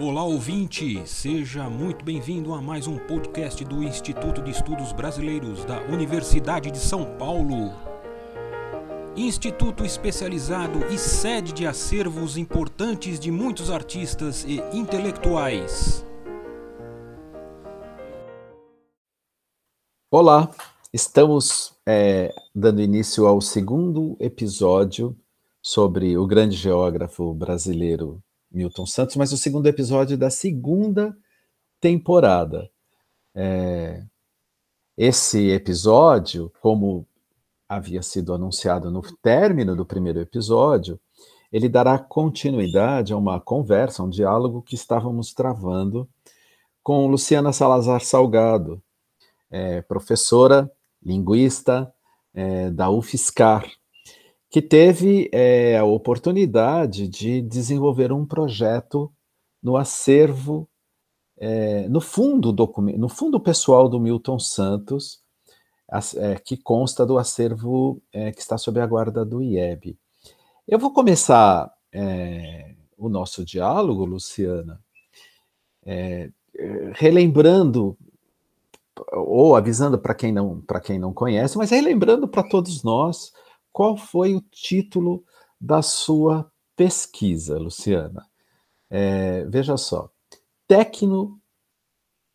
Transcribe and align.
Olá 0.00 0.24
ouvinte, 0.24 1.06
seja 1.06 1.70
muito 1.70 2.04
bem-vindo 2.04 2.52
a 2.52 2.60
mais 2.60 2.88
um 2.88 2.98
podcast 2.98 3.64
do 3.64 3.80
Instituto 3.80 4.42
de 4.42 4.50
Estudos 4.50 4.92
Brasileiros 4.92 5.64
da 5.64 5.80
Universidade 5.82 6.68
de 6.72 6.78
São 6.78 7.16
Paulo. 7.16 7.72
Instituto 9.16 9.84
especializado 9.84 10.84
e 10.92 10.98
sede 10.98 11.52
de 11.52 11.64
acervos 11.64 12.36
importantes 12.36 13.20
de 13.20 13.30
muitos 13.30 13.70
artistas 13.70 14.42
e 14.42 14.56
intelectuais. 14.76 16.04
Olá, 20.10 20.50
estamos 20.92 21.72
é, 21.86 22.34
dando 22.52 22.82
início 22.82 23.28
ao 23.28 23.40
segundo 23.40 24.16
episódio 24.18 25.16
sobre 25.62 26.18
o 26.18 26.26
grande 26.26 26.56
geógrafo 26.56 27.32
brasileiro 27.32 28.20
Milton 28.54 28.86
Santos, 28.86 29.16
mas 29.16 29.32
o 29.32 29.36
segundo 29.36 29.66
episódio 29.66 30.16
da 30.16 30.30
segunda 30.30 31.16
temporada. 31.80 32.70
É, 33.34 34.02
esse 34.96 35.50
episódio, 35.50 36.52
como 36.60 37.06
havia 37.68 38.02
sido 38.02 38.32
anunciado 38.32 38.90
no 38.90 39.02
término 39.20 39.74
do 39.74 39.84
primeiro 39.84 40.20
episódio, 40.20 41.00
ele 41.52 41.68
dará 41.68 41.98
continuidade 41.98 43.12
a 43.12 43.16
uma 43.16 43.40
conversa, 43.40 44.02
um 44.02 44.08
diálogo 44.08 44.62
que 44.62 44.74
estávamos 44.74 45.32
travando 45.32 46.08
com 46.82 47.06
Luciana 47.06 47.52
Salazar 47.52 48.00
Salgado, 48.00 48.82
é, 49.50 49.80
professora, 49.82 50.70
linguista 51.02 51.92
é, 52.32 52.70
da 52.70 52.90
UFSCar, 52.90 53.64
que 54.54 54.62
teve 54.62 55.28
é, 55.32 55.76
a 55.76 55.84
oportunidade 55.84 57.08
de 57.08 57.42
desenvolver 57.42 58.12
um 58.12 58.24
projeto 58.24 59.12
no 59.60 59.76
acervo, 59.76 60.68
é, 61.36 61.88
no 61.88 62.00
fundo 62.00 62.52
documento, 62.52 62.96
no 62.96 63.08
fundo 63.08 63.40
pessoal 63.40 63.88
do 63.88 63.98
Milton 63.98 64.38
Santos, 64.38 65.20
é, 66.16 66.36
que 66.36 66.56
consta 66.56 67.04
do 67.04 67.18
acervo 67.18 68.00
que 68.12 68.40
está 68.40 68.56
sob 68.56 68.78
a 68.80 68.86
guarda 68.86 69.24
do 69.24 69.42
IEB. 69.42 69.98
Eu 70.68 70.78
vou 70.78 70.92
começar 70.92 71.68
o 72.96 73.08
nosso 73.08 73.44
diálogo, 73.44 74.04
Luciana, 74.04 74.80
relembrando 76.92 77.98
ou 79.10 79.56
avisando 79.56 79.98
para 79.98 80.14
quem 80.14 80.30
não 80.30 80.60
para 80.60 80.78
quem 80.78 80.96
não 80.96 81.12
conhece, 81.12 81.58
mas 81.58 81.70
relembrando 81.70 82.28
para 82.28 82.48
todos 82.48 82.84
nós 82.84 83.32
qual 83.74 83.96
foi 83.96 84.36
o 84.36 84.40
título 84.40 85.24
da 85.60 85.82
sua 85.82 86.48
pesquisa, 86.76 87.58
Luciana? 87.58 88.24
É, 88.88 89.44
veja 89.46 89.76
só, 89.76 90.08
Tecno 90.68 91.40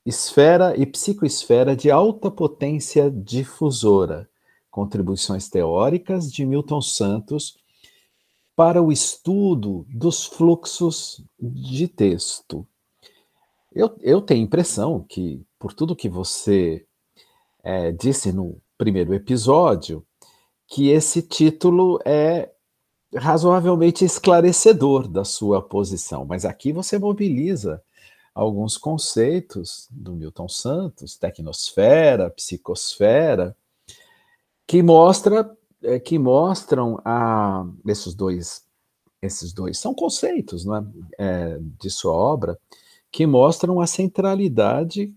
Esfera 0.06 0.76
e 0.78 0.86
Psicoesfera 0.86 1.78
de 1.78 1.90
Alta 1.90 2.30
Potência 2.30 3.10
Difusora, 3.10 4.30
contribuições 4.70 5.48
teóricas 5.48 6.30
de 6.30 6.46
Milton 6.46 6.82
Santos 6.82 7.58
para 8.54 8.82
o 8.82 8.92
estudo 8.92 9.86
dos 9.88 10.26
fluxos 10.26 11.24
de 11.40 11.88
texto. 11.88 12.68
Eu, 13.72 13.96
eu 14.02 14.22
tenho 14.22 14.42
a 14.42 14.44
impressão 14.44 15.06
que, 15.08 15.42
por 15.58 15.72
tudo 15.72 15.96
que 15.96 16.10
você 16.10 16.86
é, 17.64 17.94
disse 17.94 18.34
no 18.34 18.62
primeiro 18.78 19.14
episódio, 19.14 20.06
que 20.70 20.90
esse 20.90 21.22
título 21.24 22.00
é 22.06 22.52
razoavelmente 23.16 24.06
esclarecedor 24.06 25.08
da 25.08 25.26
sua 25.26 25.62
posição, 25.62 26.26
mas 26.26 26.46
aqui 26.46 26.72
você 26.72 27.00
mobiliza 27.00 27.82
alguns 28.36 28.78
conceitos 28.78 29.88
do 29.90 30.14
Milton 30.14 30.48
Santos, 30.48 31.18
tecnosfera, 31.18 32.30
psicosfera, 32.30 33.58
que 34.68 34.84
mostra 34.84 35.58
é, 35.82 36.00
que 36.00 36.20
mostram 36.20 37.02
a 37.04 37.66
esses 37.88 38.14
dois 38.14 38.64
esses 39.22 39.52
dois 39.52 39.78
são 39.78 39.94
conceitos 39.94 40.64
não 40.64 40.76
é? 40.76 40.84
é, 41.18 41.60
de 41.80 41.90
sua 41.90 42.14
obra 42.14 42.60
que 43.12 43.26
mostram 43.26 43.82
a 43.82 43.88
centralidade 43.88 45.14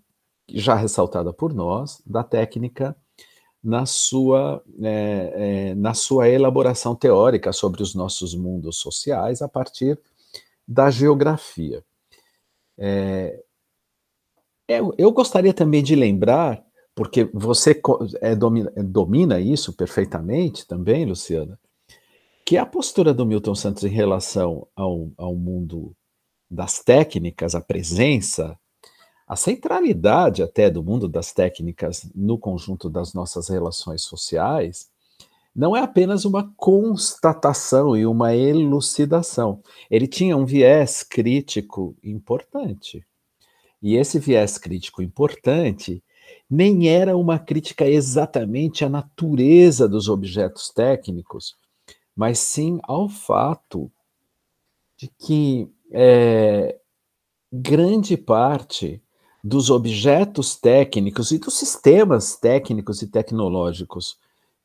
já 0.49 0.75
ressaltada 0.75 1.33
por 1.33 1.53
nós 1.53 2.01
da 2.07 2.25
técnica 2.25 2.97
na 3.63 3.87
sua, 3.87 4.63
é, 4.83 5.33
é, 5.71 5.75
na 5.75 5.95
sua 5.95 6.29
elaboração 6.29 6.97
teórica 6.97 7.53
sobre 7.53 7.83
os 7.83 7.95
nossos 7.95 8.35
mundos 8.35 8.79
sociais 8.79 9.41
a 9.41 9.49
partir 9.49 9.99
da 10.67 10.91
geografia. 10.91 11.85
É, 12.77 13.41
eu, 14.67 14.93
eu, 14.99 15.13
gostaria 15.13 15.53
também 15.53 15.83
de 15.83 15.95
lembrar, 15.95 16.65
porque 16.95 17.29
você 17.33 17.81
é, 18.21 18.35
domina, 18.35 18.73
domina 18.77 19.41
isso 19.41 19.73
perfeitamente 19.73 20.67
também, 20.67 21.05
Luciana, 21.05 21.59
que 22.45 22.57
a 22.57 22.67
postura 22.67 23.15
do 23.15 23.25
Milton 23.25 23.55
Santos 23.55 23.85
em 23.85 23.89
relação 23.89 24.67
ao, 24.75 25.11
ao 25.17 25.35
mundo 25.35 25.95
das 26.51 26.81
técnicas, 26.81 27.55
a 27.55 27.61
presença 27.61 28.59
a 29.33 29.37
centralidade 29.37 30.43
até 30.43 30.69
do 30.69 30.83
mundo 30.83 31.09
das 31.09 31.33
técnicas 31.33 32.07
no 32.15 32.37
conjunto 32.37 32.91
das 32.91 33.15
nossas 33.15 33.49
relações 33.49 34.03
sociais 34.03 34.91
não 35.57 35.75
é 35.75 35.81
apenas 35.81 36.27
uma 36.27 36.53
constatação 36.55 37.97
e 37.97 38.05
uma 38.05 38.37
elucidação. 38.37 39.63
Ele 39.91 40.07
tinha 40.07 40.37
um 40.37 40.45
viés 40.45 41.03
crítico 41.03 41.97
importante. 42.05 43.07
E 43.81 43.97
esse 43.97 44.19
viés 44.19 44.59
crítico 44.59 45.01
importante 45.01 46.05
nem 46.49 46.91
era 46.91 47.17
uma 47.17 47.39
crítica 47.39 47.89
exatamente 47.89 48.85
à 48.85 48.89
natureza 48.91 49.89
dos 49.89 50.11
objetos 50.11 50.69
técnicos, 50.69 51.57
mas 52.15 52.39
sim 52.39 52.79
ao 52.83 53.09
fato 53.09 53.91
de 54.95 55.09
que 55.19 55.71
é, 55.91 56.79
grande 57.51 58.15
parte 58.15 59.03
dos 59.43 59.71
objetos 59.71 60.55
técnicos 60.55 61.33
e 61.33 61.39
dos 61.39 61.59
sistemas 61.59 62.37
técnicos 62.37 63.03
e 63.03 63.09
tecnológicos 63.09 64.17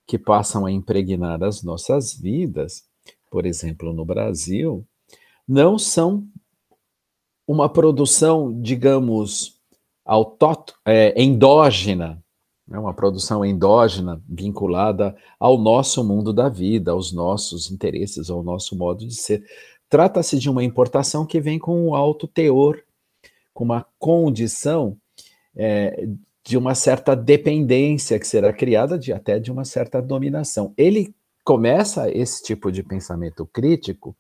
que 0.06 0.18
passam 0.18 0.66
a 0.66 0.72
impregnar 0.72 1.44
as 1.44 1.64
nossas 1.64 2.14
vidas, 2.14 2.86
por 3.30 3.46
exemplo, 3.46 3.92
no 3.92 4.06
Brasil, 4.06 4.86
não 5.48 5.80
são 5.80 6.28
uma 7.48 7.68
produção, 7.68 8.62
digamos, 8.62 9.58
é, 10.86 11.22
endógena, 11.22 12.24
é 12.70 12.78
uma 12.78 12.94
produção 12.94 13.46
endógena 13.46 14.22
vinculada 14.28 15.16
ao 15.40 15.58
nosso 15.58 16.04
mundo 16.04 16.34
da 16.34 16.50
vida, 16.50 16.92
aos 16.92 17.12
nossos 17.14 17.72
interesses, 17.72 18.30
ao 18.30 18.44
nosso 18.44 18.78
modo 18.78 19.08
de 19.08 19.16
ser. 19.16 19.44
Trata-se 19.90 20.38
de 20.38 20.50
uma 20.50 20.64
importação 20.64 21.26
que 21.26 21.40
vem 21.40 21.58
com 21.58 21.88
um 21.88 21.96
alto 21.96 22.28
teor 22.28 22.84
com 23.58 23.64
uma 23.64 23.88
condição 23.98 24.96
é, 25.56 26.08
de 26.46 26.56
uma 26.56 26.76
certa 26.76 27.16
dependência 27.16 28.20
que 28.20 28.28
será 28.28 28.54
criada, 28.54 29.00
de 29.00 29.12
até 29.12 29.40
de 29.40 29.52
uma 29.52 29.66
certa 29.66 30.00
dominação. 30.00 30.76
Ele 30.78 31.12
começa 31.44 32.08
esse 32.12 32.44
tipo 32.44 32.72
de 32.72 32.84
pensamento 32.84 33.48
crítico 33.48 34.16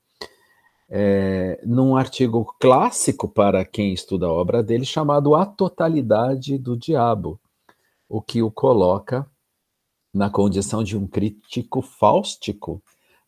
é, 0.89 1.61
num 1.63 1.95
artigo 1.95 2.51
clássico 2.59 3.27
para 3.27 3.63
quem 3.63 3.93
estuda 3.93 4.25
a 4.25 4.33
obra 4.33 4.63
dele, 4.63 4.85
chamado 4.85 5.35
A 5.35 5.45
Totalidade 5.45 6.57
do 6.57 6.75
Diabo, 6.75 7.39
o 8.09 8.19
que 8.19 8.41
o 8.41 8.49
coloca 8.49 9.23
na 10.11 10.31
condição 10.31 10.83
de 10.83 10.97
um 10.97 11.05
crítico 11.05 11.83
fáustico 11.83 12.81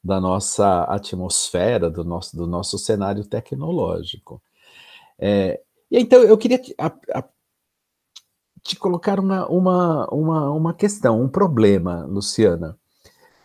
da 0.04 0.20
nossa 0.20 0.86
atmosfera, 0.86 1.88
do 1.88 2.04
nosso, 2.04 2.36
do 2.36 2.48
nosso 2.48 2.80
cenário 2.80 3.24
tecnológico. 3.24 4.42
É, 5.20 5.62
e 5.92 6.00
então 6.00 6.22
eu 6.22 6.38
queria 6.38 6.60
te, 6.60 6.74
a, 6.78 6.88
a, 6.88 7.24
te 8.64 8.76
colocar 8.76 9.20
uma, 9.20 9.48
uma, 9.48 10.08
uma, 10.14 10.52
uma 10.52 10.74
questão, 10.74 11.22
um 11.22 11.30
problema, 11.30 12.06
Luciana. 12.06 12.78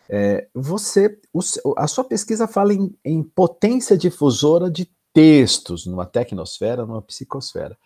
É, 0.09 0.49
você, 0.55 1.19
o, 1.33 1.41
a 1.79 1.87
sua 1.87 2.05
pesquisa 2.05 2.47
fala 2.47 2.75
em, 2.75 2.95
em, 3.05 3.23
potência 3.23 3.97
difusora 3.97 4.71
de 4.71 4.91
textos 5.13 5.87
numa 5.87 6.05
tecnosfera, 6.05 6.85
numa 6.85 7.01
psicosfera. 7.01 7.79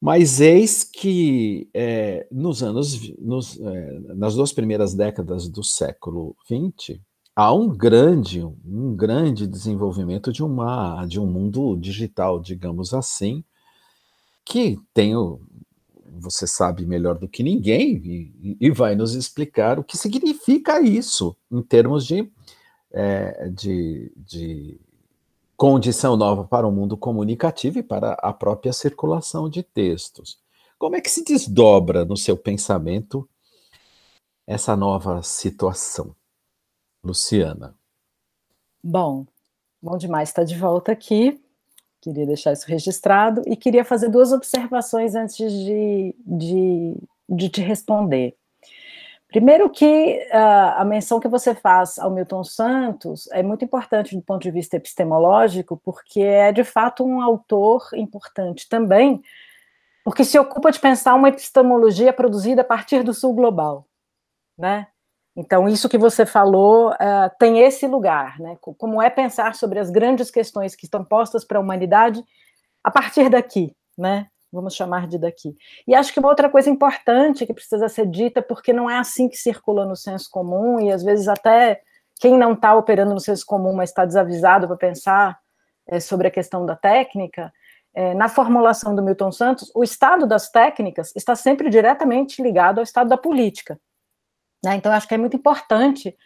Mas 0.00 0.40
eis 0.40 0.84
que 0.84 1.68
é, 1.74 2.28
nos 2.30 2.62
anos, 2.62 3.12
nos, 3.18 3.60
é, 3.60 3.98
nas 4.14 4.36
duas 4.36 4.52
primeiras 4.52 4.94
décadas 4.94 5.48
do 5.48 5.64
século 5.64 6.36
XX, 6.46 7.00
há 7.38 7.52
um 7.52 7.68
grande, 7.68 8.44
um 8.44 8.96
grande 8.96 9.46
desenvolvimento 9.46 10.32
de, 10.32 10.42
uma, 10.42 11.06
de 11.06 11.20
um 11.20 11.26
mundo 11.26 11.76
digital, 11.76 12.40
digamos 12.40 12.92
assim, 12.92 13.44
que 14.44 14.76
tem 14.92 15.14
o, 15.14 15.40
você 16.18 16.48
sabe 16.48 16.84
melhor 16.84 17.16
do 17.16 17.28
que 17.28 17.44
ninguém 17.44 18.02
e, 18.04 18.56
e, 18.60 18.70
vai 18.72 18.96
nos 18.96 19.14
explicar 19.14 19.78
o 19.78 19.84
que 19.84 19.96
significa 19.96 20.80
isso 20.80 21.36
em 21.48 21.62
termos 21.62 22.04
de, 22.04 22.28
é, 22.90 23.48
de, 23.50 24.10
de 24.16 24.80
condição 25.56 26.16
nova 26.16 26.42
para 26.42 26.66
o 26.66 26.72
mundo 26.72 26.96
comunicativo 26.96 27.78
e 27.78 27.84
para 27.84 28.14
a 28.14 28.32
própria 28.32 28.72
circulação 28.72 29.48
de 29.48 29.62
textos. 29.62 30.40
Como 30.76 30.96
é 30.96 31.00
que 31.00 31.08
se 31.08 31.22
desdobra 31.22 32.04
no 32.04 32.16
seu 32.16 32.36
pensamento 32.36 33.28
essa 34.44 34.74
nova 34.74 35.22
situação, 35.22 36.16
Luciana? 37.02 37.74
Bom, 38.82 39.26
bom 39.82 39.96
demais 39.96 40.28
estar 40.28 40.44
de 40.44 40.56
volta 40.56 40.92
aqui. 40.92 41.40
Queria 42.00 42.26
deixar 42.26 42.52
isso 42.52 42.66
registrado 42.66 43.42
e 43.46 43.56
queria 43.56 43.84
fazer 43.84 44.08
duas 44.08 44.32
observações 44.32 45.14
antes 45.14 45.52
de, 45.52 46.14
de, 46.24 46.96
de 47.28 47.48
te 47.48 47.60
responder. 47.60 48.36
Primeiro 49.28 49.68
que 49.68 50.26
uh, 50.32 50.80
a 50.80 50.84
menção 50.86 51.20
que 51.20 51.28
você 51.28 51.54
faz 51.54 51.98
ao 51.98 52.10
Milton 52.10 52.42
Santos 52.42 53.28
é 53.30 53.42
muito 53.42 53.62
importante 53.62 54.16
do 54.16 54.22
ponto 54.22 54.42
de 54.42 54.50
vista 54.50 54.76
epistemológico, 54.76 55.76
porque 55.76 56.20
é 56.20 56.50
de 56.50 56.64
fato 56.64 57.04
um 57.04 57.20
autor 57.20 57.90
importante 57.92 58.66
também, 58.66 59.22
porque 60.02 60.24
se 60.24 60.38
ocupa 60.38 60.72
de 60.72 60.80
pensar 60.80 61.14
uma 61.14 61.28
epistemologia 61.28 62.10
produzida 62.10 62.62
a 62.62 62.64
partir 62.64 63.02
do 63.02 63.12
sul 63.12 63.34
global, 63.34 63.86
né? 64.56 64.86
Então, 65.40 65.68
isso 65.68 65.88
que 65.88 65.96
você 65.96 66.26
falou 66.26 66.90
uh, 66.90 67.30
tem 67.38 67.60
esse 67.60 67.86
lugar, 67.86 68.40
né? 68.40 68.58
Como 68.60 69.00
é 69.00 69.08
pensar 69.08 69.54
sobre 69.54 69.78
as 69.78 69.88
grandes 69.88 70.32
questões 70.32 70.74
que 70.74 70.84
estão 70.84 71.04
postas 71.04 71.44
para 71.44 71.58
a 71.58 71.60
humanidade 71.60 72.24
a 72.82 72.90
partir 72.90 73.30
daqui, 73.30 73.72
né? 73.96 74.26
vamos 74.52 74.74
chamar 74.74 75.06
de 75.06 75.18
daqui. 75.18 75.54
E 75.86 75.94
acho 75.94 76.12
que 76.12 76.18
uma 76.18 76.28
outra 76.28 76.48
coisa 76.48 76.70
importante 76.70 77.46
que 77.46 77.54
precisa 77.54 77.88
ser 77.88 78.06
dita, 78.06 78.42
porque 78.42 78.72
não 78.72 78.90
é 78.90 78.98
assim 78.98 79.28
que 79.28 79.36
circula 79.36 79.84
no 79.84 79.94
senso 79.94 80.28
comum, 80.30 80.80
e 80.80 80.90
às 80.90 81.04
vezes 81.04 81.28
até 81.28 81.82
quem 82.18 82.36
não 82.36 82.54
está 82.54 82.74
operando 82.74 83.14
no 83.14 83.20
senso 83.20 83.44
comum, 83.46 83.74
mas 83.74 83.90
está 83.90 84.04
desavisado 84.04 84.66
para 84.66 84.76
pensar 84.76 85.38
é, 85.86 86.00
sobre 86.00 86.28
a 86.28 86.30
questão 86.30 86.64
da 86.66 86.74
técnica, 86.74 87.52
é, 87.94 88.14
na 88.14 88.28
formulação 88.28 88.96
do 88.96 89.02
Milton 89.02 89.30
Santos, 89.30 89.70
o 89.74 89.84
estado 89.84 90.26
das 90.26 90.50
técnicas 90.50 91.12
está 91.14 91.36
sempre 91.36 91.68
diretamente 91.68 92.42
ligado 92.42 92.78
ao 92.78 92.84
estado 92.84 93.08
da 93.08 93.18
política. 93.18 93.78
Né? 94.64 94.76
Então, 94.76 94.92
acho 94.92 95.06
que 95.06 95.14
é 95.14 95.18
muito 95.18 95.36
importante 95.36 96.16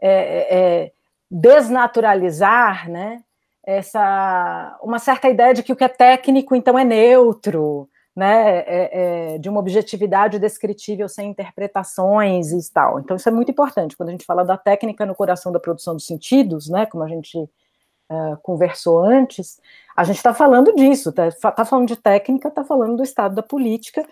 é, 0.00 0.56
é 0.58 0.92
desnaturalizar 1.30 2.90
né, 2.90 3.22
essa 3.64 4.78
uma 4.82 4.98
certa 4.98 5.28
ideia 5.28 5.54
de 5.54 5.62
que 5.62 5.72
o 5.72 5.76
que 5.76 5.84
é 5.84 5.88
técnico 5.88 6.56
então 6.56 6.78
é 6.78 6.84
neutro, 6.84 7.88
né, 8.16 8.58
é, 8.58 9.34
é, 9.34 9.38
de 9.38 9.48
uma 9.48 9.60
objetividade 9.60 10.38
descritível 10.38 11.08
sem 11.08 11.30
interpretações 11.30 12.50
e 12.50 12.72
tal. 12.72 12.98
Então 12.98 13.16
isso 13.16 13.28
é 13.28 13.32
muito 13.32 13.50
importante 13.50 13.96
quando 13.96 14.08
a 14.08 14.12
gente 14.12 14.24
fala 14.24 14.44
da 14.44 14.56
técnica 14.56 15.06
no 15.06 15.14
coração 15.14 15.52
da 15.52 15.60
produção 15.60 15.94
dos 15.94 16.06
sentidos, 16.06 16.68
né, 16.68 16.86
como 16.86 17.04
a 17.04 17.08
gente 17.08 17.38
uh, 17.38 18.36
conversou 18.42 18.98
antes, 18.98 19.60
a 19.96 20.02
gente 20.02 20.16
está 20.16 20.34
falando 20.34 20.74
disso, 20.74 21.10
está 21.10 21.52
tá 21.52 21.64
falando 21.64 21.86
de 21.86 21.96
técnica, 21.96 22.48
está 22.48 22.64
falando 22.64 22.96
do 22.96 23.02
estado 23.04 23.34
da 23.36 23.42
política, 23.42 24.04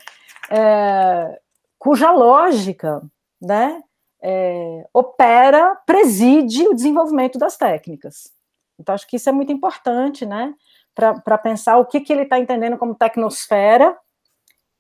é, 0.51 1.41
cuja 1.79 2.13
lógica, 2.13 3.03
né, 3.41 3.83
é, 4.21 4.87
opera, 4.93 5.77
preside 5.87 6.67
o 6.67 6.75
desenvolvimento 6.75 7.39
das 7.39 7.57
técnicas. 7.57 8.33
Então, 8.79 8.95
acho 8.95 9.07
que 9.07 9.17
isso 9.17 9.29
é 9.29 9.33
muito 9.33 9.53
importante, 9.53 10.25
né? 10.25 10.55
Para 10.95 11.39
pensar 11.39 11.77
o 11.79 11.87
que, 11.87 12.01
que 12.01 12.13
ele 12.13 12.23
está 12.23 12.39
entendendo 12.39 12.77
como 12.77 12.95
tecnosfera 12.95 13.97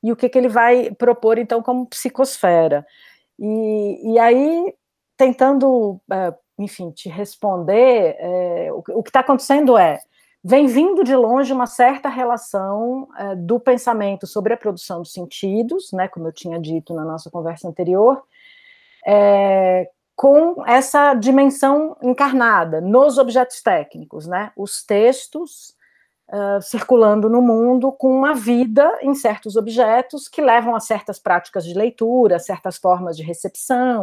e 0.02 0.12
o 0.12 0.16
que, 0.16 0.28
que 0.28 0.38
ele 0.38 0.48
vai 0.48 0.90
propor, 0.92 1.38
então, 1.38 1.62
como 1.62 1.86
psicosfera. 1.86 2.86
E, 3.38 4.14
e 4.14 4.18
aí, 4.18 4.74
tentando, 5.16 6.00
é, 6.10 6.34
enfim, 6.58 6.90
te 6.90 7.08
responder, 7.08 8.16
é, 8.18 8.72
o, 8.72 8.82
o, 8.98 9.02
que 9.02 9.10
está 9.10 9.20
acontecendo 9.20 9.78
é, 9.78 10.00
vem 10.42 10.66
vindo 10.66 11.02
de 11.02 11.14
longe 11.16 11.52
uma 11.52 11.66
certa 11.66 12.08
relação 12.08 13.08
é, 13.18 13.34
do 13.34 13.58
pensamento 13.58 14.26
sobre 14.26 14.52
a 14.54 14.56
produção 14.56 15.02
dos 15.02 15.12
sentidos, 15.12 15.90
né, 15.92 16.08
como 16.08 16.28
eu 16.28 16.32
tinha 16.32 16.60
dito 16.60 16.94
na 16.94 17.04
nossa 17.04 17.30
conversa 17.30 17.68
anterior, 17.68 18.22
é, 19.06 19.90
com 20.18 20.66
essa 20.66 21.14
dimensão 21.14 21.96
encarnada 22.02 22.80
nos 22.80 23.18
objetos 23.18 23.62
técnicos, 23.62 24.26
né? 24.26 24.50
Os 24.56 24.84
textos 24.84 25.76
uh, 26.28 26.60
circulando 26.60 27.30
no 27.30 27.40
mundo 27.40 27.92
com 27.92 28.10
uma 28.10 28.34
vida 28.34 28.98
em 29.00 29.14
certos 29.14 29.54
objetos 29.54 30.26
que 30.28 30.42
levam 30.42 30.74
a 30.74 30.80
certas 30.80 31.20
práticas 31.20 31.64
de 31.64 31.72
leitura, 31.72 32.40
certas 32.40 32.76
formas 32.78 33.16
de 33.16 33.22
recepção, 33.22 34.02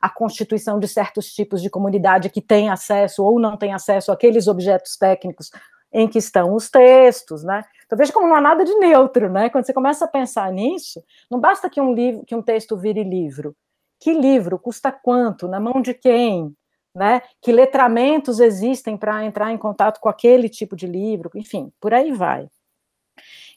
a 0.00 0.08
constituição 0.08 0.78
de 0.78 0.86
certos 0.86 1.34
tipos 1.34 1.60
de 1.60 1.68
comunidade 1.68 2.30
que 2.30 2.40
tem 2.40 2.70
acesso 2.70 3.24
ou 3.24 3.40
não 3.40 3.56
tem 3.56 3.74
acesso 3.74 4.12
àqueles 4.12 4.46
objetos 4.46 4.96
técnicos 4.96 5.50
em 5.96 6.06
que 6.08 6.18
estão 6.18 6.54
os 6.54 6.68
textos, 6.68 7.42
né? 7.42 7.64
Então 7.84 7.96
veja 7.96 8.12
como 8.12 8.28
não 8.28 8.36
há 8.36 8.40
nada 8.40 8.64
de 8.64 8.74
neutro, 8.76 9.30
né? 9.30 9.48
Quando 9.50 9.64
você 9.64 9.72
começa 9.72 10.04
a 10.04 10.08
pensar 10.08 10.52
nisso, 10.52 11.02
não 11.30 11.40
basta 11.40 11.70
que 11.70 11.80
um 11.80 11.94
livro, 11.94 12.24
que 12.24 12.34
um 12.34 12.42
texto 12.42 12.76
vire 12.76 13.02
livro 13.02 13.56
que 14.00 14.12
livro 14.12 14.58
custa 14.58 14.92
quanto, 14.92 15.48
na 15.48 15.60
mão 15.60 15.80
de 15.80 15.94
quem, 15.94 16.54
né? 16.94 17.22
Que 17.40 17.52
letramentos 17.52 18.40
existem 18.40 18.96
para 18.96 19.24
entrar 19.24 19.52
em 19.52 19.58
contato 19.58 20.00
com 20.00 20.08
aquele 20.08 20.48
tipo 20.48 20.76
de 20.76 20.86
livro, 20.86 21.30
enfim, 21.34 21.72
por 21.80 21.92
aí 21.92 22.12
vai. 22.12 22.48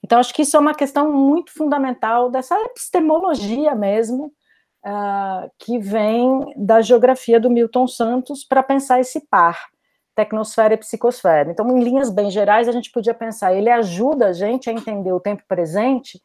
Então, 0.04 0.20
acho 0.20 0.34
que 0.34 0.44
isso 0.44 0.56
é 0.56 0.60
uma 0.60 0.74
questão 0.74 1.12
muito 1.12 1.54
fundamental 1.54 2.30
dessa 2.30 2.60
epistemologia 2.62 3.76
mesmo, 3.76 4.32
uh, 4.86 5.52
que 5.58 5.78
vem 5.78 6.54
da 6.56 6.82
geografia 6.82 7.40
do 7.40 7.50
Milton 7.50 7.86
Santos 7.88 8.46
para 8.46 8.64
pensar 8.64 9.00
esse 9.00 9.28
par, 9.28 9.68
tecnosfera 10.20 10.74
e 10.74 10.78
psicosfera. 10.78 11.50
Então, 11.50 11.66
em 11.70 11.82
linhas 11.82 12.10
bem 12.10 12.30
gerais, 12.30 12.68
a 12.68 12.74
gente 12.74 12.92
podia 12.92 13.14
pensar, 13.14 13.54
ele 13.54 13.70
ajuda 13.70 14.28
a 14.28 14.34
gente 14.34 14.70
a 14.70 14.74
entender 14.74 15.14
o 15.14 15.20
tempo 15.20 15.44
presente 15.48 16.22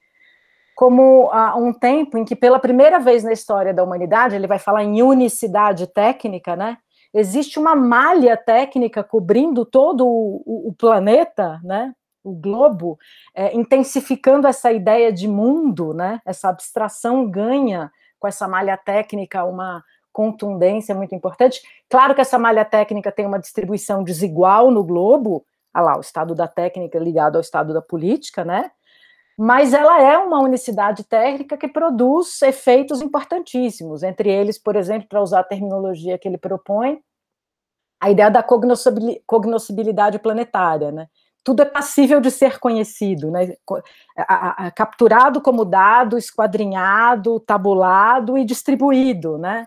como 0.75 1.27
uh, 1.27 1.57
um 1.57 1.73
tempo 1.73 2.19
em 2.19 2.25
que, 2.25 2.35
pela 2.35 2.59
primeira 2.59 2.99
vez 2.99 3.23
na 3.23 3.33
história 3.33 3.73
da 3.73 3.85
humanidade, 3.85 4.35
ele 4.35 4.49
vai 4.49 4.59
falar 4.59 4.83
em 4.83 5.01
unicidade 5.01 5.87
técnica, 5.87 6.57
né? 6.57 6.79
Existe 7.15 7.57
uma 7.61 7.77
malha 7.77 8.37
técnica 8.37 9.05
cobrindo 9.05 9.65
todo 9.65 10.05
o, 10.05 10.43
o, 10.45 10.69
o 10.71 10.75
planeta, 10.75 11.61
né? 11.63 11.95
O 12.25 12.33
globo, 12.33 12.99
é, 13.33 13.55
intensificando 13.55 14.49
essa 14.49 14.73
ideia 14.73 15.13
de 15.13 15.29
mundo, 15.29 15.95
né? 15.95 16.21
Essa 16.27 16.49
abstração 16.49 17.31
ganha 17.31 17.93
com 18.19 18.27
essa 18.27 18.49
malha 18.49 18.77
técnica 18.77 19.45
uma 19.45 19.85
contundência 20.15 20.95
muito 20.95 21.15
importante. 21.15 21.61
Claro 21.91 22.15
que 22.15 22.23
essa 22.23 22.39
malha 22.39 22.65
técnica 22.65 23.13
tem 23.13 23.27
uma 23.27 23.39
distribuição 23.39 24.03
desigual 24.03 24.71
no 24.71 24.83
globo, 24.83 25.45
ah 25.75 25.83
lá, 25.83 25.99
o 25.99 26.01
estado 26.01 26.35
da 26.35 26.49
técnica 26.49 26.99
ligado 26.99 27.35
ao 27.35 27.43
estado 27.43 27.75
da 27.75 27.83
política, 27.83 28.45
né? 28.45 28.71
mas 29.37 29.73
ela 29.73 30.01
é 30.01 30.17
uma 30.17 30.41
unicidade 30.41 31.03
técnica 31.05 31.57
que 31.57 31.67
produz 31.67 32.41
efeitos 32.43 33.03
importantíssimos, 33.03 34.03
entre 34.03 34.31
eles, 34.31 34.59
por 34.59 34.77
exemplo, 34.77 35.09
para 35.09 35.21
usar 35.21 35.41
a 35.41 35.45
terminologia 35.45 36.17
que 36.17 36.29
ele 36.29 36.39
propõe, 36.39 37.01
a 38.01 38.11
ideia 38.11 38.31
da 38.31 38.45
cognoscibilidade 39.27 40.19
planetária, 40.19 40.93
né? 40.93 41.09
Tudo 41.43 41.63
é 41.63 41.67
passível 41.67 42.21
de 42.21 42.31
ser 42.31 42.59
conhecido, 42.59 43.31
né? 43.31 43.55
capturado 44.75 45.43
como 45.43 45.65
dado, 45.65 46.17
esquadrinhado, 46.17 47.41
tabulado 47.41 48.39
e 48.39 48.45
distribuído, 48.45 49.37
né? 49.37 49.67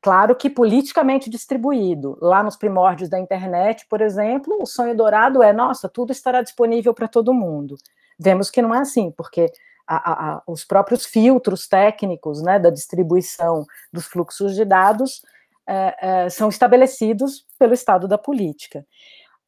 Claro 0.00 0.36
que 0.36 0.48
politicamente 0.48 1.28
distribuído. 1.28 2.16
Lá 2.20 2.42
nos 2.42 2.56
primórdios 2.56 3.08
da 3.08 3.18
internet, 3.18 3.86
por 3.88 4.00
exemplo, 4.00 4.56
o 4.60 4.66
sonho 4.66 4.96
dourado 4.96 5.42
é: 5.42 5.52
nossa, 5.52 5.88
tudo 5.88 6.12
estará 6.12 6.40
disponível 6.40 6.94
para 6.94 7.08
todo 7.08 7.34
mundo. 7.34 7.76
Vemos 8.18 8.50
que 8.50 8.62
não 8.62 8.74
é 8.74 8.78
assim, 8.78 9.10
porque 9.10 9.50
a, 9.86 10.36
a, 10.36 10.42
os 10.46 10.64
próprios 10.64 11.06
filtros 11.06 11.66
técnicos 11.66 12.42
né, 12.42 12.58
da 12.58 12.70
distribuição 12.70 13.64
dos 13.92 14.06
fluxos 14.06 14.54
de 14.54 14.64
dados 14.64 15.22
é, 15.66 15.96
é, 16.00 16.30
são 16.30 16.48
estabelecidos 16.48 17.46
pelo 17.58 17.74
estado 17.74 18.06
da 18.06 18.18
política. 18.18 18.86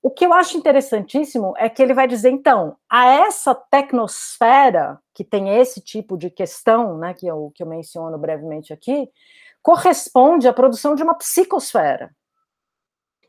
O 0.02 0.10
que 0.10 0.24
eu 0.24 0.32
acho 0.32 0.56
interessantíssimo 0.56 1.52
é 1.58 1.68
que 1.68 1.82
ele 1.82 1.92
vai 1.92 2.08
dizer, 2.08 2.30
então, 2.30 2.74
a 2.88 3.06
essa 3.06 3.54
tecnosfera, 3.54 4.98
que 5.12 5.22
tem 5.22 5.58
esse 5.58 5.80
tipo 5.82 6.16
de 6.16 6.30
questão, 6.30 6.96
né, 6.96 7.12
que 7.12 7.26
eu, 7.26 7.52
que 7.54 7.62
eu 7.62 7.66
menciono 7.66 8.16
brevemente 8.16 8.72
aqui, 8.72 9.10
corresponde 9.62 10.48
à 10.48 10.52
produção 10.52 10.94
de 10.94 11.02
uma 11.02 11.14
psicosfera. 11.14 12.10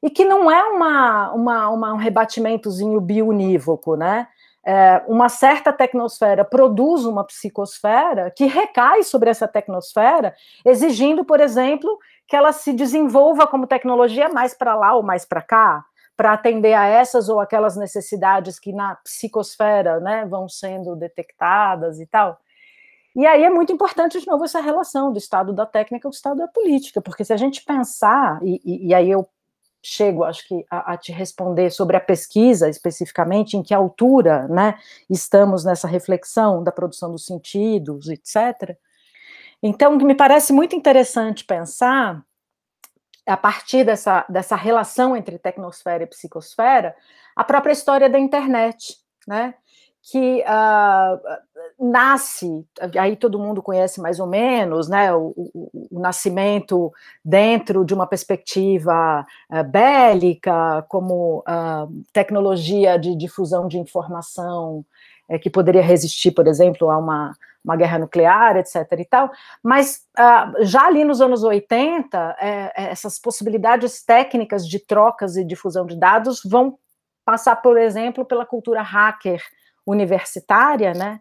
E 0.04 0.10
que 0.10 0.26
não 0.26 0.50
é 0.50 0.64
uma, 0.64 1.32
uma, 1.32 1.70
uma 1.70 1.94
um 1.94 1.98
rebatimentozinho 1.98 3.00
biunívoco, 3.00 3.96
né? 3.96 4.28
é, 4.66 5.02
uma 5.08 5.28
certa 5.28 5.74
tecnosfera 5.74 6.46
produz 6.46 7.06
uma 7.06 7.24
psicosfera 7.24 8.32
que 8.32 8.46
recai 8.46 9.04
sobre 9.04 9.30
essa 9.30 9.48
tecnosfera, 9.48 10.36
exigindo, 10.66 11.26
por 11.26 11.40
exemplo, 11.40 11.98
que 12.28 12.36
ela 12.36 12.52
se 12.52 12.72
desenvolva 12.72 13.48
como 13.48 13.68
tecnologia 13.68 14.30
mais 14.30 14.54
para 14.54 14.76
lá 14.76 14.94
ou 14.94 15.04
mais 15.04 15.26
para 15.26 15.42
cá, 15.42 15.84
para 16.16 16.34
atender 16.34 16.74
a 16.74 16.86
essas 16.86 17.30
ou 17.30 17.40
aquelas 17.40 17.76
necessidades 17.76 18.60
que 18.60 18.72
na 18.72 18.96
psicosfera 18.98 20.00
né, 20.00 20.26
vão 20.26 20.48
sendo 20.48 20.96
detectadas 20.96 22.00
e 22.00 22.06
tal. 22.06 22.40
E 23.16 23.26
aí 23.26 23.44
é 23.44 23.50
muito 23.50 23.74
importante, 23.74 24.20
de 24.20 24.28
novo, 24.28 24.46
essa 24.46 24.62
relação 24.62 25.12
do 25.12 25.20
estado 25.20 25.52
da 25.54 25.66
técnica 25.66 26.04
com 26.04 26.10
o 26.10 26.12
estado 26.12 26.38
da 26.38 26.48
política, 26.48 27.02
porque 27.02 27.26
se 27.26 27.34
a 27.34 27.38
gente 27.38 27.64
pensar, 27.64 28.40
e, 28.42 28.62
e, 28.64 28.88
e 28.88 28.94
aí 28.94 29.12
eu 29.12 29.28
chego, 29.84 30.24
acho 30.24 30.48
que, 30.48 30.66
a, 30.70 30.94
a, 30.94 30.98
te 30.98 31.12
responder 31.12 31.72
sobre 31.72 31.98
a 31.98 32.00
pesquisa 32.00 32.70
especificamente, 32.70 33.58
em 33.58 33.64
que 33.64 33.74
altura, 33.74 34.48
né, 34.48 34.78
estamos 35.10 35.66
nessa 35.66 35.88
reflexão 35.88 36.64
da 36.64 36.72
produção 36.72 37.12
dos 37.12 37.26
sentidos, 37.26 38.08
etc. 38.08 38.78
Então, 39.62 39.98
me 39.98 40.16
parece 40.16 40.54
muito 40.54 40.76
interessante 40.76 41.44
pensar, 41.44 42.24
a 43.26 43.38
partir 43.38 43.84
dessa, 43.84 44.26
dessa 44.30 44.56
relação 44.56 45.16
entre 45.16 45.38
tecnosfera 45.38 46.04
e 46.04 46.08
psicosfera, 46.08 46.96
a 47.36 47.44
própria 47.44 47.74
história 47.74 48.10
da 48.10 48.20
internet, 48.20 48.98
né, 49.28 49.56
que 50.04 50.44
uh, 50.44 51.90
nasce, 51.92 52.66
aí 53.00 53.16
todo 53.16 53.40
mundo 53.40 53.62
conhece 53.62 54.02
mais 54.02 54.20
ou 54.20 54.26
menos, 54.26 54.90
né, 54.90 55.14
o, 55.14 55.34
o, 55.36 55.88
o 55.92 56.00
nascimento 56.00 56.92
dentro 57.24 57.86
de 57.86 57.94
uma 57.94 58.08
perspectiva 58.08 59.26
uh, 59.52 59.64
bélica, 59.64 60.84
como 60.90 61.40
uh, 61.40 62.04
tecnologia 62.12 62.98
de 62.98 63.16
difusão 63.16 63.68
de 63.68 63.78
informação 63.78 64.84
eh, 65.32 65.40
que 65.40 65.50
poderia 65.50 65.82
resistir, 65.82 66.32
por 66.32 66.46
exemplo, 66.46 66.90
a 66.92 66.98
uma, 66.98 67.34
uma 67.64 67.78
guerra 67.78 68.00
nuclear, 68.00 68.58
etc. 68.58 68.76
e 69.00 69.06
tal, 69.06 69.32
mas 69.64 70.06
já 70.62 70.88
ali 70.88 71.06
nos 71.06 71.22
anos 71.22 71.42
80, 71.42 72.36
eh, 72.42 72.72
essas 72.76 73.18
possibilidades 73.18 74.04
técnicas 74.04 74.68
de 74.68 74.78
trocas 74.80 75.38
e 75.38 75.46
difusão 75.46 75.86
de 75.86 75.96
dados 75.96 76.42
vão 76.44 76.78
passar, 77.24 77.56
por 77.58 77.78
exemplo, 77.78 78.26
pela 78.26 78.46
cultura 78.46 78.82
hacker, 78.82 79.42
universitária, 79.92 80.94
né, 80.94 81.20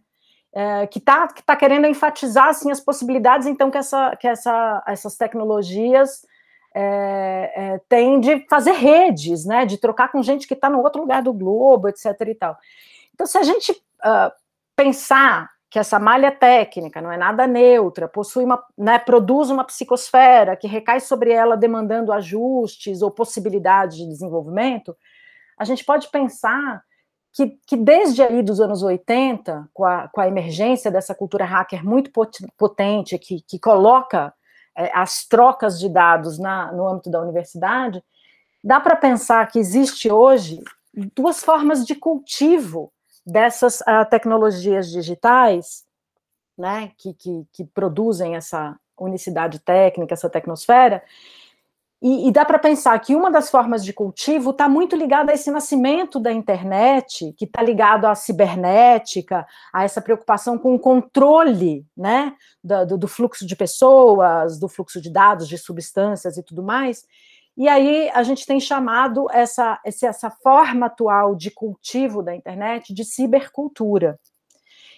é, 0.53 0.87
que 0.87 0.99
está 0.99 1.29
que 1.29 1.43
tá 1.43 1.55
querendo 1.57 1.87
enfatizar 1.87 2.49
assim, 2.49 2.71
as 2.71 2.81
possibilidades, 2.81 3.47
então, 3.47 3.71
que, 3.71 3.79
essa, 3.79 4.17
que 4.17 4.27
essa, 4.27 4.83
essas 4.87 5.17
tecnologias 5.17 6.27
é, 6.75 7.53
é, 7.55 7.81
têm 7.89 8.21
de 8.21 8.47
fazer 8.49 8.73
redes, 8.73 9.45
né, 9.45 9.67
de 9.67 9.79
trocar 9.79 10.11
com 10.11 10.23
gente 10.23 10.47
que 10.47 10.55
está 10.55 10.69
no 10.69 10.81
outro 10.81 11.01
lugar 11.01 11.23
do 11.23 11.33
globo, 11.33 11.89
etc. 11.89 12.07
e 12.27 12.35
tal. 12.35 12.57
Então, 13.15 13.27
se 13.27 13.39
a 13.39 13.43
gente 13.43 13.73
uh, 13.73 14.33
pensar 14.75 15.49
que 15.69 15.79
essa 15.79 16.01
malha 16.01 16.33
técnica 16.33 17.01
não 17.01 17.13
é 17.13 17.17
nada 17.17 17.47
neutra, 17.47 18.09
possui 18.09 18.45
uma, 18.45 18.65
né, 18.77 18.99
produz 18.99 19.51
uma 19.51 19.63
psicosfera 19.63 20.57
que 20.57 20.67
recai 20.67 20.99
sobre 21.01 21.31
ela 21.31 21.57
demandando 21.57 22.13
ajustes 22.13 23.03
ou 23.03 23.11
possibilidades 23.11 23.97
de 23.99 24.07
desenvolvimento, 24.07 24.97
a 25.57 25.65
gente 25.65 25.85
pode 25.85 26.09
pensar 26.09 26.83
que, 27.33 27.59
que 27.67 27.77
desde 27.77 28.23
aí 28.23 28.43
dos 28.43 28.61
anos 28.61 28.83
80, 28.83 29.69
com 29.73 29.85
a, 29.85 30.09
com 30.09 30.21
a 30.21 30.29
emergência 30.29 30.91
dessa 30.91 31.15
cultura 31.15 31.45
hacker 31.45 31.85
muito 31.85 32.11
potente, 32.57 33.19
que, 33.19 33.41
que 33.43 33.59
coloca 33.59 34.35
é, 34.77 34.91
as 34.95 35.27
trocas 35.27 35.79
de 35.79 35.89
dados 35.89 36.39
na, 36.39 36.73
no 36.73 36.89
âmbito 36.89 37.11
da 37.11 37.21
universidade, 37.21 38.03
dá 38.63 38.81
para 38.81 38.97
pensar 38.97 39.47
que 39.49 39.59
existe 39.59 40.11
hoje 40.11 40.63
duas 41.15 41.43
formas 41.43 41.87
de 41.87 41.95
cultivo 41.95 42.93
dessas 43.25 43.81
uh, 43.83 44.09
tecnologias 44.09 44.91
digitais, 44.91 45.85
né, 46.59 46.93
que, 46.99 47.15
que, 47.15 47.47
que 47.53 47.65
produzem 47.65 48.35
essa 48.35 48.77
unicidade 48.99 49.61
técnica, 49.61 50.15
essa 50.15 50.29
tecnosfera, 50.29 51.03
e, 52.03 52.29
e 52.29 52.33
dá 52.33 52.45
para 52.45 52.59
pensar 52.59 52.99
que 52.99 53.15
uma 53.15 53.31
das 53.31 53.51
formas 53.51 53.85
de 53.85 53.93
cultivo 53.93 54.51
está 54.51 54.69
muito 54.69 54.97
ligada 54.97 55.33
a 55.33 55.35
esse 55.35 55.51
nascimento 55.51 56.19
da 56.19 56.33
internet, 56.33 57.35
que 57.37 57.45
está 57.45 57.63
ligado 57.63 58.07
à 58.07 58.15
cibernética, 58.15 59.47
a 59.73 59.85
essa 59.85 60.01
preocupação 60.01 60.57
com 60.57 60.75
o 60.75 60.79
controle 60.79 61.85
né, 61.95 62.35
do, 62.65 62.97
do 62.97 63.09
fluxo 63.09 63.47
de 63.47 63.55
pessoas, 63.55 64.59
do 64.59 64.69
fluxo 64.69 65.01
de 65.01 65.13
dados, 65.13 65.47
de 65.47 65.59
substâncias 65.59 66.39
e 66.39 66.43
tudo 66.43 66.63
mais. 66.63 67.05
E 67.55 67.69
aí 67.69 68.09
a 68.15 68.23
gente 68.23 68.47
tem 68.47 68.59
chamado 68.59 69.27
essa, 69.31 69.79
essa 69.85 70.31
forma 70.31 70.87
atual 70.87 71.35
de 71.35 71.51
cultivo 71.51 72.23
da 72.23 72.35
internet 72.35 72.95
de 72.95 73.05
cibercultura. 73.05 74.19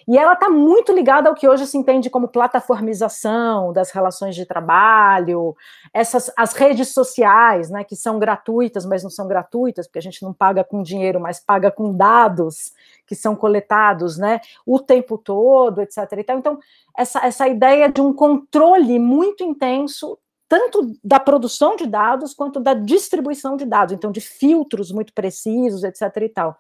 E 0.07 0.19
ela 0.19 0.33
está 0.35 0.49
muito 0.49 0.93
ligada 0.93 1.29
ao 1.29 1.35
que 1.35 1.49
hoje 1.49 1.67
se 1.67 1.77
entende 1.79 2.11
como 2.11 2.29
plataformização 2.29 3.73
das 3.73 3.91
relações 3.91 4.35
de 4.35 4.45
trabalho, 4.47 5.57
essas 5.93 6.31
as 6.37 6.53
redes 6.55 6.93
sociais, 6.93 7.71
né, 7.71 7.85
que 7.85 7.97
são 7.97 8.19
gratuitas, 8.19 8.85
mas 8.85 9.03
não 9.03 9.11
são 9.11 9.27
gratuitas, 9.29 9.87
porque 9.87 9.99
a 9.99 10.03
gente 10.03 10.23
não 10.23 10.33
paga 10.33 10.65
com 10.65 10.83
dinheiro, 10.83 11.21
mas 11.21 11.41
paga 11.41 11.71
com 11.71 11.95
dados 11.97 12.73
que 13.07 13.15
são 13.15 13.37
coletados, 13.37 14.19
né, 14.19 14.41
o 14.67 14.79
tempo 14.79 15.19
todo, 15.19 15.81
etc. 15.81 15.99
Então, 16.19 16.59
essa, 16.97 17.25
essa 17.25 17.49
ideia 17.49 17.89
de 17.89 18.01
um 18.01 18.13
controle 18.13 18.99
muito 18.99 19.45
intenso 19.45 20.19
tanto 20.49 20.95
da 21.03 21.19
produção 21.19 21.77
de 21.77 21.87
dados 21.87 22.35
quanto 22.35 22.61
da 22.61 22.75
distribuição 22.75 23.57
de 23.57 23.65
dados, 23.65 23.95
então 23.95 24.13
de 24.13 24.21
filtros 24.21 24.93
muito 24.93 25.15
precisos, 25.15 25.83
etc. 25.83 26.03
e 26.21 26.29
tal 26.29 26.59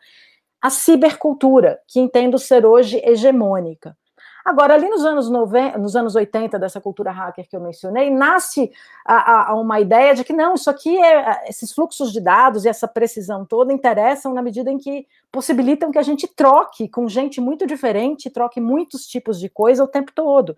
a 0.62 0.70
cibercultura, 0.70 1.80
que 1.88 1.98
entendo 1.98 2.38
ser 2.38 2.64
hoje 2.64 3.02
hegemônica. 3.04 3.96
Agora, 4.44 4.74
ali 4.74 4.88
nos 4.88 5.04
anos, 5.04 5.30
90, 5.30 5.78
nos 5.78 5.94
anos 5.94 6.16
80, 6.16 6.58
dessa 6.58 6.80
cultura 6.80 7.12
hacker 7.12 7.48
que 7.48 7.56
eu 7.56 7.60
mencionei, 7.60 8.10
nasce 8.10 8.72
a, 9.04 9.50
a, 9.50 9.54
uma 9.54 9.78
ideia 9.78 10.14
de 10.14 10.24
que 10.24 10.32
não, 10.32 10.54
isso 10.54 10.68
aqui 10.68 10.96
é. 10.98 11.48
Esses 11.48 11.72
fluxos 11.72 12.12
de 12.12 12.20
dados 12.20 12.64
e 12.64 12.68
essa 12.68 12.88
precisão 12.88 13.44
toda 13.44 13.72
interessam 13.72 14.34
na 14.34 14.42
medida 14.42 14.70
em 14.70 14.78
que 14.78 15.06
possibilitam 15.30 15.92
que 15.92 15.98
a 15.98 16.02
gente 16.02 16.26
troque 16.26 16.88
com 16.88 17.08
gente 17.08 17.40
muito 17.40 17.66
diferente, 17.66 18.30
troque 18.30 18.60
muitos 18.60 19.06
tipos 19.06 19.38
de 19.38 19.48
coisa 19.48 19.84
o 19.84 19.88
tempo 19.88 20.10
todo. 20.12 20.56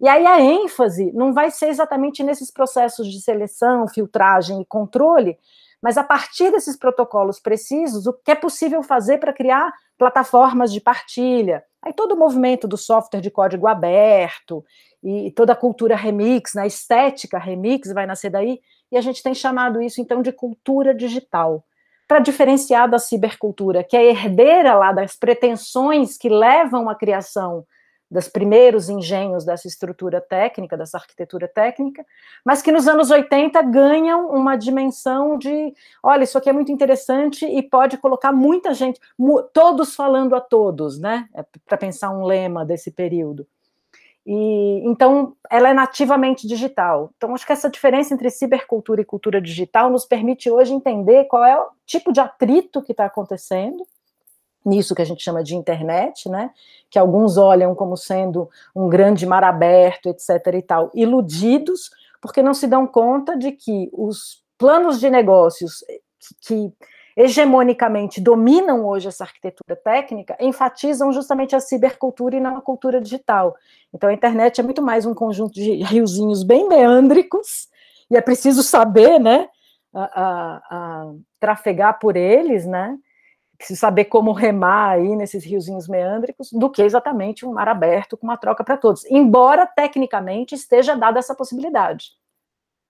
E 0.00 0.08
aí 0.08 0.26
a 0.26 0.40
ênfase 0.40 1.12
não 1.12 1.32
vai 1.32 1.52
ser 1.52 1.68
exatamente 1.68 2.24
nesses 2.24 2.50
processos 2.50 3.06
de 3.06 3.20
seleção, 3.20 3.86
filtragem 3.86 4.60
e 4.60 4.64
controle, 4.64 5.38
mas 5.82 5.96
a 5.96 6.04
partir 6.04 6.50
desses 6.50 6.76
protocolos 6.76 7.40
precisos, 7.40 8.06
o 8.06 8.12
que 8.12 8.30
é 8.30 8.34
possível 8.34 8.82
fazer 8.82 9.18
para 9.18 9.32
criar 9.32 9.72
plataformas 9.98 10.72
de 10.72 10.80
partilha. 10.80 11.64
Aí 11.82 11.92
todo 11.92 12.12
o 12.12 12.18
movimento 12.18 12.68
do 12.68 12.76
software 12.76 13.20
de 13.20 13.30
código 13.30 13.66
aberto 13.66 14.64
e 15.02 15.30
toda 15.30 15.52
a 15.52 15.56
cultura 15.56 15.96
remix, 15.96 16.54
né, 16.54 16.62
a 16.62 16.66
estética 16.66 17.38
remix 17.38 17.92
vai 17.92 18.06
nascer 18.06 18.30
daí, 18.30 18.60
e 18.92 18.96
a 18.96 19.00
gente 19.00 19.22
tem 19.22 19.34
chamado 19.34 19.80
isso 19.80 20.00
então 20.00 20.20
de 20.20 20.32
cultura 20.32 20.94
digital, 20.94 21.64
para 22.06 22.18
diferenciar 22.18 22.90
da 22.90 22.98
cibercultura, 22.98 23.84
que 23.84 23.96
é 23.96 24.10
herdeira 24.10 24.74
lá 24.74 24.92
das 24.92 25.16
pretensões 25.16 26.18
que 26.18 26.28
levam 26.28 26.88
à 26.88 26.94
criação 26.94 27.64
dos 28.10 28.28
primeiros 28.28 28.88
engenhos 28.88 29.44
dessa 29.44 29.68
estrutura 29.68 30.20
técnica, 30.20 30.76
dessa 30.76 30.98
arquitetura 30.98 31.46
técnica, 31.46 32.04
mas 32.44 32.60
que 32.60 32.72
nos 32.72 32.88
anos 32.88 33.10
80 33.10 33.62
ganham 33.62 34.28
uma 34.30 34.56
dimensão 34.56 35.38
de, 35.38 35.72
olha, 36.02 36.24
isso 36.24 36.36
aqui 36.36 36.50
é 36.50 36.52
muito 36.52 36.72
interessante 36.72 37.46
e 37.46 37.62
pode 37.62 37.96
colocar 37.98 38.32
muita 38.32 38.74
gente, 38.74 39.00
todos 39.52 39.94
falando 39.94 40.34
a 40.34 40.40
todos, 40.40 40.98
né? 40.98 41.28
É 41.34 41.44
Para 41.64 41.78
pensar 41.78 42.10
um 42.10 42.24
lema 42.24 42.64
desse 42.64 42.90
período. 42.90 43.46
E 44.26 44.82
então 44.84 45.34
ela 45.50 45.70
é 45.70 45.74
nativamente 45.74 46.46
digital. 46.46 47.10
Então 47.16 47.34
acho 47.34 47.46
que 47.46 47.52
essa 47.52 47.70
diferença 47.70 48.12
entre 48.12 48.28
cibercultura 48.28 49.00
e 49.00 49.04
cultura 49.04 49.40
digital 49.40 49.88
nos 49.88 50.04
permite 50.04 50.50
hoje 50.50 50.74
entender 50.74 51.24
qual 51.24 51.44
é 51.44 51.58
o 51.58 51.68
tipo 51.86 52.12
de 52.12 52.20
atrito 52.20 52.82
que 52.82 52.92
está 52.92 53.06
acontecendo 53.06 53.86
nisso 54.64 54.94
que 54.94 55.02
a 55.02 55.04
gente 55.06 55.22
chama 55.22 55.42
de 55.42 55.56
internet, 55.56 56.28
né, 56.28 56.50
que 56.90 56.98
alguns 56.98 57.36
olham 57.36 57.74
como 57.74 57.96
sendo 57.96 58.48
um 58.74 58.88
grande 58.88 59.26
mar 59.26 59.44
aberto, 59.44 60.08
etc. 60.08 60.54
e 60.54 60.62
tal, 60.62 60.90
iludidos, 60.94 61.90
porque 62.20 62.42
não 62.42 62.54
se 62.54 62.66
dão 62.66 62.86
conta 62.86 63.36
de 63.36 63.52
que 63.52 63.88
os 63.92 64.42
planos 64.58 65.00
de 65.00 65.08
negócios 65.08 65.84
que, 66.42 66.72
hegemonicamente 67.16 68.20
dominam 68.20 68.86
hoje 68.86 69.08
essa 69.08 69.24
arquitetura 69.24 69.76
técnica 69.76 70.36
enfatizam 70.40 71.12
justamente 71.12 71.54
a 71.56 71.60
cibercultura 71.60 72.36
e 72.36 72.40
não 72.40 72.56
a 72.56 72.62
cultura 72.62 73.00
digital. 73.00 73.54
Então 73.92 74.08
a 74.08 74.12
internet 74.12 74.60
é 74.60 74.64
muito 74.64 74.80
mais 74.82 75.04
um 75.04 75.14
conjunto 75.14 75.54
de 75.54 75.82
riozinhos 75.82 76.42
bem 76.42 76.68
meândricos, 76.68 77.68
e 78.10 78.16
é 78.16 78.20
preciso 78.20 78.62
saber, 78.62 79.18
né, 79.18 79.48
a, 79.92 80.02
a, 80.02 80.62
a 80.70 81.12
trafegar 81.38 81.98
por 81.98 82.16
eles, 82.16 82.66
né, 82.66 82.96
se 83.66 83.76
saber 83.76 84.06
como 84.06 84.32
remar 84.32 84.92
aí 84.92 85.14
nesses 85.14 85.44
riozinhos 85.44 85.86
meândricos, 85.86 86.50
do 86.52 86.70
que 86.70 86.82
exatamente 86.82 87.44
um 87.44 87.52
mar 87.52 87.68
aberto 87.68 88.16
com 88.16 88.26
uma 88.26 88.36
troca 88.36 88.64
para 88.64 88.76
todos. 88.76 89.04
Embora 89.04 89.66
tecnicamente 89.66 90.54
esteja 90.54 90.96
dada 90.96 91.18
essa 91.18 91.34
possibilidade. 91.34 92.12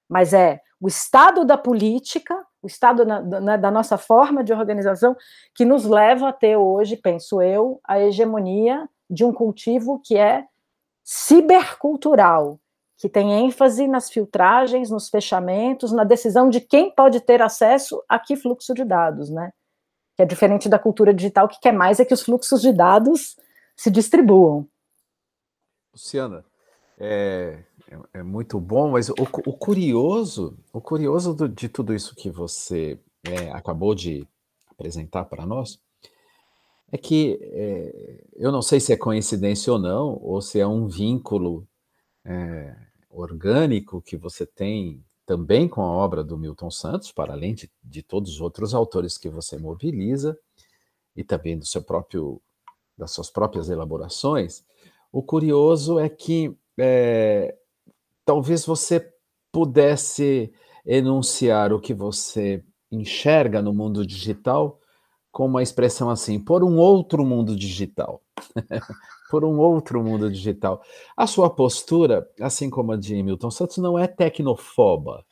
Mas 0.09 0.33
é 0.33 0.61
o 0.81 0.89
estado 0.89 1.45
da 1.45 1.59
política, 1.59 2.35
o 2.63 2.67
estado 2.67 3.05
na, 3.05 3.21
na, 3.21 3.57
da 3.57 3.71
nossa 3.71 3.99
forma 3.99 4.43
de 4.43 4.53
organização, 4.53 5.17
que 5.55 5.65
nos 5.65 5.85
leva 5.85 6.29
a 6.29 6.33
ter 6.33 6.57
hoje, 6.57 6.97
penso 6.97 7.43
eu, 7.43 7.81
a 7.85 7.99
hegemonia 8.01 8.89
de 9.09 9.25
um 9.25 9.33
cultivo 9.33 10.01
que 10.05 10.17
é 10.17 10.45
cibercultural, 11.05 12.59
que 12.97 13.09
tem 13.09 13.33
ênfase 13.45 13.89
nas 13.89 14.11
filtragens, 14.11 14.91
nos 14.91 15.09
fechamentos, 15.09 15.91
na 15.91 16.05
decisão 16.05 16.49
de 16.49 16.61
quem 16.61 16.95
pode 16.95 17.21
ter 17.21 17.43
acesso 17.43 18.03
a 18.09 18.19
que 18.19 18.37
fluxo 18.37 18.73
de 18.73 18.85
dados, 18.85 19.31
né? 19.31 19.53
Que 20.21 20.23
é 20.23 20.27
diferente 20.27 20.69
da 20.69 20.79
cultura 20.79 21.15
digital, 21.15 21.49
que 21.49 21.59
quer 21.59 21.73
mais 21.73 21.99
é 21.99 22.05
que 22.05 22.13
os 22.13 22.21
fluxos 22.21 22.61
de 22.61 22.73
dados 22.73 23.37
se 23.75 23.91
distribuam. 23.91 24.69
Luciana, 25.95 26.45
é, 26.99 27.65
é, 27.91 28.19
é 28.19 28.23
muito 28.23 28.61
bom, 28.61 28.91
mas 28.91 29.09
o, 29.09 29.15
o, 29.15 29.53
curioso, 29.57 30.59
o 30.75 30.81
curioso 30.81 31.33
do, 31.33 31.49
de 31.49 31.71
tudo 31.71 31.95
isso 31.95 32.15
que 32.15 32.31
você 32.31 32.99
é, 33.25 33.51
acabou 33.53 33.95
de 33.95 34.29
apresentar 34.71 35.25
para 35.25 35.47
nós 35.47 35.81
é 36.93 36.99
que 36.99 37.39
é, 37.41 38.25
eu 38.37 38.53
não 38.53 38.61
sei 38.61 38.79
se 38.79 38.93
é 38.93 38.97
coincidência 38.97 39.73
ou 39.73 39.79
não, 39.79 40.21
ou 40.23 40.43
se 40.43 40.61
é 40.61 40.67
um 40.67 40.87
vínculo 40.87 41.67
é, 42.27 42.77
orgânico 43.09 44.03
que 44.03 44.19
você 44.19 44.45
tem 44.45 45.03
também 45.31 45.69
com 45.69 45.81
a 45.81 45.87
obra 45.89 46.25
do 46.25 46.37
Milton 46.37 46.73
Santos, 46.73 47.13
para 47.13 47.35
além 47.35 47.55
de, 47.55 47.71
de 47.85 48.03
todos 48.03 48.33
os 48.33 48.41
outros 48.41 48.75
autores 48.75 49.17
que 49.17 49.29
você 49.29 49.57
mobiliza, 49.57 50.37
e 51.15 51.23
também 51.23 51.57
do 51.57 51.65
seu 51.65 51.81
próprio, 51.85 52.43
das 52.99 53.13
suas 53.13 53.31
próprias 53.31 53.71
elaborações. 53.71 54.65
O 55.13 55.23
curioso 55.23 56.01
é 56.01 56.09
que 56.09 56.53
é, 56.77 57.57
talvez 58.25 58.67
você 58.67 59.09
pudesse 59.53 60.53
enunciar 60.85 61.73
o 61.73 61.81
que 61.81 61.95
você 61.95 62.65
enxerga 62.91 63.63
no 63.63 63.73
mundo 63.73 64.05
digital 64.05 64.81
com 65.31 65.47
uma 65.47 65.63
expressão 65.63 66.11
assim, 66.11 66.41
por 66.41 66.65
um 66.65 66.77
outro 66.77 67.25
mundo 67.25 67.55
digital. 67.55 68.21
por 69.31 69.45
um 69.45 69.59
outro 69.59 70.03
mundo 70.03 70.29
digital. 70.29 70.83
A 71.17 71.27
sua 71.27 71.49
postura, 71.49 72.29
assim 72.41 72.69
como 72.69 72.93
a 72.93 72.97
de 72.97 73.23
Milton 73.23 73.51
Santos, 73.51 73.79
não 73.79 73.97
é 73.97 74.09
tecnofoba. 74.09 75.25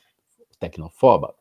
Tecnofoba 0.61 1.35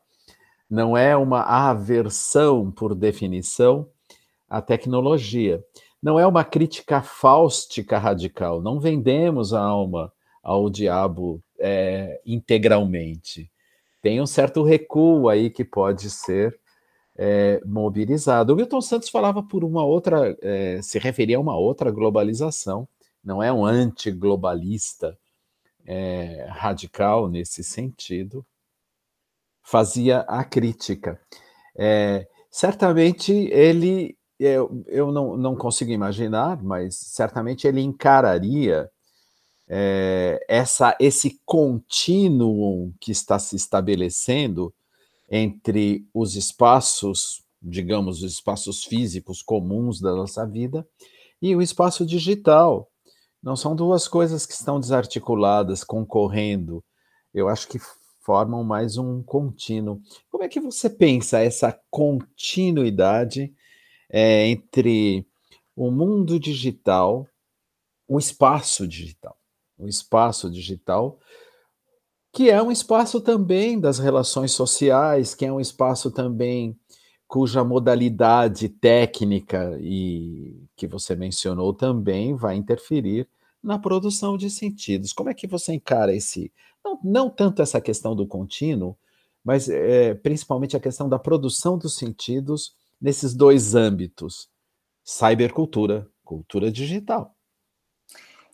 não 0.68 0.96
é 0.96 1.16
uma 1.16 1.42
aversão, 1.42 2.70
por 2.70 2.94
definição, 2.94 3.88
à 4.50 4.60
tecnologia. 4.60 5.64
Não 6.02 6.18
é 6.18 6.26
uma 6.26 6.44
crítica 6.44 7.00
fáustica 7.00 7.96
radical. 7.96 8.60
Não 8.60 8.78
vendemos 8.78 9.54
a 9.54 9.60
alma 9.60 10.12
ao 10.42 10.68
diabo 10.68 11.42
é, 11.58 12.20
integralmente. 12.26 13.50
Tem 14.02 14.20
um 14.20 14.26
certo 14.26 14.62
recuo 14.62 15.28
aí 15.28 15.48
que 15.48 15.64
pode 15.64 16.10
ser 16.10 16.58
é, 17.18 17.60
mobilizado. 17.66 18.52
O 18.52 18.56
Milton 18.56 18.80
Santos 18.80 19.08
falava 19.08 19.42
por 19.42 19.64
uma 19.64 19.84
outra, 19.84 20.36
é, 20.40 20.80
se 20.80 20.98
referia 21.00 21.36
a 21.36 21.40
uma 21.40 21.56
outra 21.56 21.90
globalização, 21.90 22.88
não 23.24 23.42
é 23.42 23.52
um 23.52 23.64
antiglobalista 23.64 25.18
é, 25.84 26.46
radical 26.48 27.28
nesse 27.28 27.64
sentido, 27.64 28.46
fazia 29.62 30.20
a 30.20 30.44
crítica. 30.44 31.20
É, 31.76 32.28
certamente 32.50 33.32
ele, 33.32 34.16
eu, 34.38 34.84
eu 34.86 35.10
não, 35.10 35.36
não 35.36 35.56
consigo 35.56 35.90
imaginar, 35.90 36.62
mas 36.62 36.94
certamente 36.94 37.66
ele 37.66 37.80
encararia 37.80 38.88
é, 39.68 40.42
essa, 40.48 40.96
esse 41.00 41.40
contínuo 41.44 42.92
que 43.00 43.10
está 43.10 43.38
se 43.38 43.56
estabelecendo 43.56 44.72
entre 45.30 46.06
os 46.14 46.34
espaços, 46.34 47.42
digamos, 47.60 48.22
os 48.22 48.32
espaços 48.32 48.84
físicos 48.84 49.42
comuns 49.42 50.00
da 50.00 50.14
nossa 50.14 50.46
vida 50.46 50.86
e 51.40 51.54
o 51.54 51.62
espaço 51.62 52.06
digital. 52.06 52.90
Não 53.42 53.54
são 53.54 53.76
duas 53.76 54.08
coisas 54.08 54.46
que 54.46 54.54
estão 54.54 54.80
desarticuladas, 54.80 55.84
concorrendo. 55.84 56.82
Eu 57.32 57.48
acho 57.48 57.68
que 57.68 57.78
formam 58.20 58.64
mais 58.64 58.98
um 58.98 59.22
contínuo. 59.22 60.02
Como 60.30 60.42
é 60.42 60.48
que 60.48 60.60
você 60.60 60.90
pensa 60.90 61.40
essa 61.40 61.78
continuidade 61.90 63.54
é, 64.10 64.46
entre 64.48 65.26
o 65.76 65.90
mundo 65.90 66.38
digital, 66.38 67.26
o 68.06 68.18
espaço 68.18 68.88
digital? 68.88 69.36
O 69.78 69.86
espaço 69.86 70.50
digital 70.50 71.18
que 72.38 72.48
é 72.48 72.62
um 72.62 72.70
espaço 72.70 73.20
também 73.20 73.80
das 73.80 73.98
relações 73.98 74.52
sociais, 74.52 75.34
que 75.34 75.44
é 75.44 75.52
um 75.52 75.58
espaço 75.58 76.08
também 76.08 76.78
cuja 77.26 77.64
modalidade 77.64 78.68
técnica 78.68 79.76
e 79.80 80.56
que 80.76 80.86
você 80.86 81.16
mencionou 81.16 81.74
também 81.74 82.36
vai 82.36 82.54
interferir 82.54 83.28
na 83.60 83.76
produção 83.76 84.36
de 84.36 84.48
sentidos. 84.50 85.12
Como 85.12 85.28
é 85.28 85.34
que 85.34 85.48
você 85.48 85.72
encara 85.72 86.14
esse, 86.14 86.52
não, 86.84 87.00
não 87.02 87.28
tanto 87.28 87.60
essa 87.60 87.80
questão 87.80 88.14
do 88.14 88.24
contínuo, 88.24 88.96
mas 89.42 89.68
é, 89.68 90.14
principalmente 90.14 90.76
a 90.76 90.80
questão 90.80 91.08
da 91.08 91.18
produção 91.18 91.76
dos 91.76 91.96
sentidos 91.96 92.72
nesses 93.00 93.34
dois 93.34 93.74
âmbitos, 93.74 94.48
cybercultura, 95.04 96.08
cultura 96.22 96.70
digital. 96.70 97.34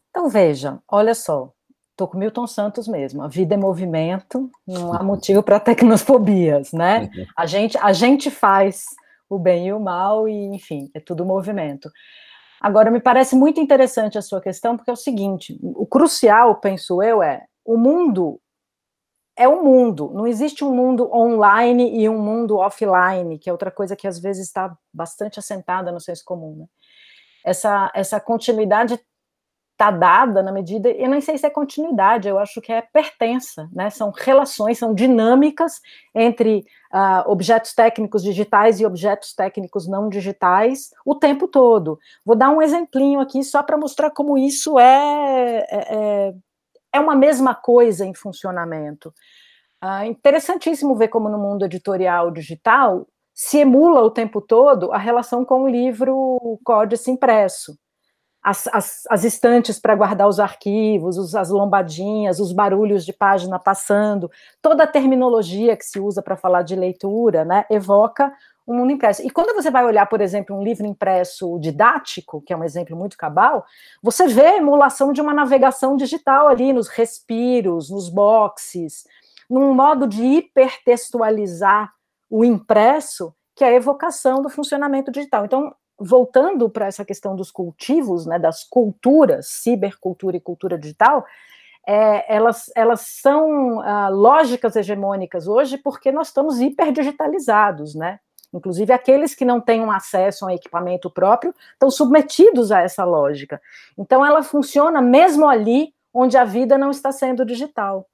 Então 0.08 0.30
veja, 0.30 0.82
olha 0.88 1.14
só, 1.14 1.53
Estou 1.94 2.08
com 2.08 2.18
Milton 2.18 2.44
Santos 2.48 2.88
mesmo. 2.88 3.22
A 3.22 3.28
vida 3.28 3.54
é 3.54 3.56
movimento, 3.56 4.50
não 4.66 4.92
há 4.92 5.00
motivo 5.00 5.44
para 5.44 5.60
tecnofobias, 5.60 6.72
né? 6.72 7.08
A 7.38 7.46
gente, 7.46 7.78
a 7.78 7.92
gente 7.92 8.32
faz 8.32 8.86
o 9.30 9.38
bem 9.38 9.68
e 9.68 9.72
o 9.72 9.78
mal, 9.78 10.28
e 10.28 10.32
enfim, 10.46 10.90
é 10.92 10.98
tudo 10.98 11.24
movimento. 11.24 11.88
Agora, 12.60 12.90
me 12.90 12.98
parece 12.98 13.36
muito 13.36 13.60
interessante 13.60 14.18
a 14.18 14.22
sua 14.22 14.40
questão, 14.40 14.76
porque 14.76 14.90
é 14.90 14.92
o 14.92 14.96
seguinte: 14.96 15.56
o 15.62 15.86
crucial, 15.86 16.56
penso 16.56 17.00
eu, 17.00 17.22
é 17.22 17.44
o 17.64 17.76
mundo 17.76 18.40
é 19.36 19.48
o 19.48 19.64
mundo, 19.64 20.12
não 20.14 20.26
existe 20.26 20.64
um 20.64 20.72
mundo 20.72 21.10
online 21.12 22.00
e 22.00 22.08
um 22.08 22.18
mundo 22.18 22.56
offline, 22.58 23.38
que 23.38 23.48
é 23.48 23.52
outra 23.52 23.70
coisa 23.70 23.96
que 23.96 24.06
às 24.06 24.18
vezes 24.18 24.46
está 24.46 24.76
bastante 24.92 25.38
assentada 25.38 25.90
no 25.90 26.00
senso 26.00 26.24
comum. 26.24 26.56
Né? 26.56 26.66
Essa, 27.44 27.90
essa 27.94 28.20
continuidade 28.20 28.98
está 29.74 29.90
dada 29.90 30.40
na 30.40 30.52
medida, 30.52 30.88
eu 30.88 31.10
nem 31.10 31.20
sei 31.20 31.36
se 31.36 31.44
é 31.44 31.50
continuidade, 31.50 32.28
eu 32.28 32.38
acho 32.38 32.60
que 32.60 32.72
é 32.72 32.80
pertença, 32.80 33.68
né? 33.72 33.90
São 33.90 34.12
relações, 34.16 34.78
são 34.78 34.94
dinâmicas 34.94 35.80
entre 36.14 36.64
uh, 36.92 37.28
objetos 37.28 37.74
técnicos 37.74 38.22
digitais 38.22 38.78
e 38.78 38.86
objetos 38.86 39.34
técnicos 39.34 39.88
não 39.88 40.08
digitais 40.08 40.90
o 41.04 41.16
tempo 41.16 41.48
todo. 41.48 41.98
Vou 42.24 42.36
dar 42.36 42.50
um 42.50 42.62
exemplinho 42.62 43.18
aqui 43.18 43.42
só 43.42 43.64
para 43.64 43.76
mostrar 43.76 44.10
como 44.12 44.38
isso 44.38 44.78
é, 44.78 45.66
é, 45.68 45.96
é, 45.96 46.34
é 46.92 47.00
uma 47.00 47.16
mesma 47.16 47.52
coisa 47.52 48.06
em 48.06 48.14
funcionamento. 48.14 49.12
Uh, 49.82 50.04
interessantíssimo 50.04 50.94
ver 50.94 51.08
como 51.08 51.28
no 51.28 51.38
mundo 51.38 51.64
editorial 51.64 52.30
digital 52.30 53.08
se 53.34 53.58
emula 53.58 54.02
o 54.02 54.10
tempo 54.10 54.40
todo 54.40 54.92
a 54.92 54.98
relação 54.98 55.44
com 55.44 55.64
o 55.64 55.68
livro 55.68 56.60
códice 56.64 57.10
impresso 57.10 57.76
as, 58.44 58.68
as, 58.70 59.04
as 59.08 59.24
estantes 59.24 59.80
para 59.80 59.94
guardar 59.94 60.28
os 60.28 60.38
arquivos, 60.38 61.16
os, 61.16 61.34
as 61.34 61.48
lombadinhas, 61.48 62.38
os 62.38 62.52
barulhos 62.52 63.06
de 63.06 63.12
página 63.12 63.58
passando, 63.58 64.30
toda 64.60 64.84
a 64.84 64.86
terminologia 64.86 65.74
que 65.74 65.84
se 65.84 65.98
usa 65.98 66.20
para 66.20 66.36
falar 66.36 66.60
de 66.60 66.76
leitura, 66.76 67.42
né, 67.42 67.64
evoca 67.70 68.30
um 68.66 68.76
mundo 68.76 68.92
impresso. 68.92 69.26
E 69.26 69.30
quando 69.30 69.54
você 69.54 69.70
vai 69.70 69.84
olhar, 69.84 70.06
por 70.06 70.20
exemplo, 70.20 70.54
um 70.54 70.62
livro 70.62 70.86
impresso 70.86 71.58
didático, 71.58 72.42
que 72.42 72.52
é 72.52 72.56
um 72.56 72.64
exemplo 72.64 72.94
muito 72.94 73.16
cabal, 73.16 73.64
você 74.02 74.26
vê 74.26 74.46
a 74.46 74.56
emulação 74.58 75.12
de 75.12 75.22
uma 75.22 75.32
navegação 75.32 75.96
digital 75.96 76.46
ali 76.46 76.72
nos 76.72 76.88
respiros, 76.88 77.88
nos 77.88 78.10
boxes, 78.10 79.04
num 79.48 79.72
modo 79.72 80.06
de 80.06 80.22
hipertextualizar 80.22 81.92
o 82.28 82.44
impresso, 82.44 83.34
que 83.56 83.64
é 83.64 83.68
a 83.68 83.74
evocação 83.74 84.42
do 84.42 84.50
funcionamento 84.50 85.10
digital. 85.10 85.46
Então, 85.46 85.74
voltando 85.98 86.68
para 86.68 86.86
essa 86.86 87.04
questão 87.04 87.36
dos 87.36 87.50
cultivos, 87.50 88.26
né, 88.26 88.38
das 88.38 88.64
culturas, 88.64 89.48
cibercultura 89.48 90.36
e 90.36 90.40
cultura 90.40 90.78
digital, 90.78 91.24
é, 91.86 92.34
elas, 92.34 92.70
elas 92.74 93.02
são 93.02 93.78
uh, 93.78 94.10
lógicas 94.10 94.74
hegemônicas 94.74 95.46
hoje 95.46 95.76
porque 95.76 96.10
nós 96.10 96.28
estamos 96.28 96.60
hiperdigitalizados, 96.60 97.94
né? 97.94 98.18
Inclusive, 98.54 98.92
aqueles 98.92 99.34
que 99.34 99.44
não 99.44 99.60
têm 99.60 99.82
acesso 99.90 100.44
a 100.44 100.48
um 100.48 100.50
equipamento 100.50 101.10
próprio 101.10 101.52
estão 101.72 101.90
submetidos 101.90 102.70
a 102.70 102.80
essa 102.80 103.04
lógica. 103.04 103.60
Então, 103.98 104.24
ela 104.24 104.44
funciona 104.44 105.02
mesmo 105.02 105.46
ali 105.46 105.92
onde 106.12 106.38
a 106.38 106.44
vida 106.44 106.78
não 106.78 106.90
está 106.90 107.10
sendo 107.10 107.44
digital. 107.44 108.08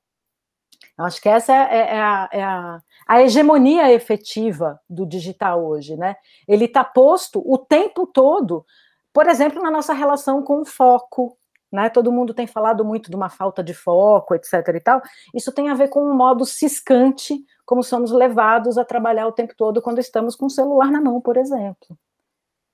Acho 0.99 1.21
que 1.21 1.29
essa 1.29 1.53
é, 1.53 1.57
é, 1.57 1.97
é, 1.97 2.01
a, 2.01 2.29
é 2.33 2.43
a, 2.43 2.83
a, 3.07 3.23
hegemonia 3.23 3.93
efetiva 3.93 4.81
do 4.89 5.07
digital 5.07 5.65
hoje, 5.65 5.97
né? 5.97 6.17
Ele 6.47 6.67
está 6.67 6.85
posto 6.85 7.43
o 7.45 7.57
tempo 7.59 8.07
todo, 8.07 8.65
por 9.13 9.27
exemplo, 9.27 9.63
na 9.63 9.71
nossa 9.71 9.93
relação 9.93 10.43
com 10.43 10.61
o 10.61 10.65
foco, 10.65 11.39
né? 11.73 11.89
Todo 11.89 12.13
mundo 12.13 12.35
tem 12.35 12.47
falado 12.47 12.85
muito 12.85 13.11
de 13.11 13.17
uma 13.17 13.31
falta 13.31 13.63
de 13.63 13.73
foco, 13.73 14.35
etc. 14.35 14.53
e 14.75 14.81
tal. 14.81 15.01
Isso 15.35 15.53
tem 15.53 15.71
a 15.71 15.75
ver 15.75 15.89
com 15.89 16.03
um 16.03 16.15
modo 16.15 16.45
ciscante, 16.45 17.43
como 17.65 17.83
somos 17.83 18.11
levados 18.11 18.77
a 18.77 18.85
trabalhar 18.85 19.27
o 19.27 19.33
tempo 19.33 19.55
todo 19.57 19.81
quando 19.81 20.01
estamos 20.01 20.37
com 20.37 20.47
o 20.47 20.51
celular 20.51 20.91
na 20.91 21.01
mão, 21.01 21.21
por 21.21 21.37
exemplo. 21.37 21.97